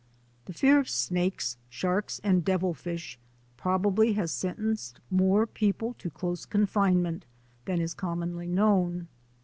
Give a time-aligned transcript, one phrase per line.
[0.45, 3.19] The fear of snakes, sharks, and devil fish
[3.55, 7.23] probably has sentenced more people to close confinement
[7.65, 9.09] than is commonly known.